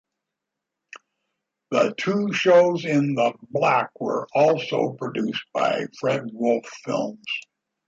[1.69, 7.23] The two shows in the block were also produced by Fred Wolf Films.